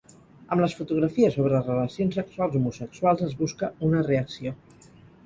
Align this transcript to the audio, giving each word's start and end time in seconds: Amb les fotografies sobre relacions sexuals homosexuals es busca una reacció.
Amb 0.53 0.61
les 0.61 0.71
fotografies 0.77 1.35
sobre 1.39 1.59
relacions 1.67 2.17
sexuals 2.19 2.57
homosexuals 2.61 3.21
es 3.29 3.37
busca 3.43 3.71
una 3.89 4.03
reacció. 4.09 4.57